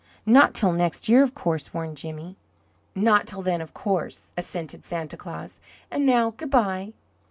"Not 0.25 0.55
till 0.55 0.71
next 0.71 1.07
year, 1.07 1.21
of 1.21 1.35
course," 1.35 1.75
warned 1.75 1.95
Jimmy. 1.95 2.35
"Not 2.95 3.27
till 3.27 3.43
then, 3.43 3.61
of 3.61 3.75
course," 3.75 4.33
assented 4.35 4.83
Santa 4.83 5.15
Claus. 5.15 5.59
"And 5.91 6.07
now, 6.07 6.31
good 6.31 6.49
bye." 6.49 6.93